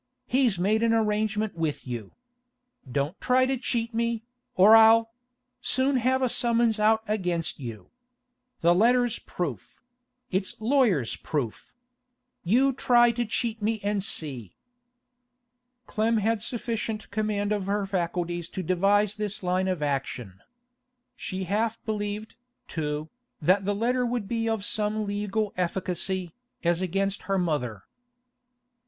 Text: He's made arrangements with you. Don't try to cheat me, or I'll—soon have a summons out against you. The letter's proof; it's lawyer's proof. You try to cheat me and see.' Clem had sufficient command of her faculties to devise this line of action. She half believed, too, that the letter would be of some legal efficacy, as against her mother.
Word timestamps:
He's 0.25 0.57
made 0.57 0.81
arrangements 0.81 1.55
with 1.55 1.85
you. 1.85 2.13
Don't 2.91 3.21
try 3.21 3.45
to 3.45 3.55
cheat 3.55 3.93
me, 3.93 4.23
or 4.55 4.75
I'll—soon 4.75 5.97
have 5.97 6.23
a 6.23 6.27
summons 6.27 6.79
out 6.79 7.03
against 7.07 7.59
you. 7.59 7.91
The 8.61 8.73
letter's 8.73 9.19
proof; 9.19 9.79
it's 10.31 10.59
lawyer's 10.59 11.15
proof. 11.17 11.75
You 12.43 12.73
try 12.73 13.11
to 13.11 13.25
cheat 13.25 13.61
me 13.61 13.79
and 13.83 14.01
see.' 14.03 14.55
Clem 15.85 16.17
had 16.17 16.41
sufficient 16.41 17.11
command 17.11 17.51
of 17.51 17.67
her 17.67 17.85
faculties 17.85 18.49
to 18.49 18.63
devise 18.63 19.13
this 19.17 19.43
line 19.43 19.67
of 19.67 19.83
action. 19.83 20.41
She 21.15 21.43
half 21.43 21.77
believed, 21.85 22.33
too, 22.67 23.11
that 23.39 23.65
the 23.65 23.75
letter 23.75 24.03
would 24.03 24.27
be 24.27 24.49
of 24.49 24.65
some 24.65 25.05
legal 25.05 25.53
efficacy, 25.57 26.33
as 26.63 26.81
against 26.81 27.21
her 27.29 27.37
mother. 27.37 27.83